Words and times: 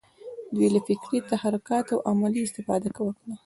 دوی 0.55 0.67
له 0.75 0.79
فکري 0.87 1.19
تحرکاتو 1.31 2.03
عملي 2.11 2.41
استفاده 2.43 2.87
وکړه. 2.91 3.35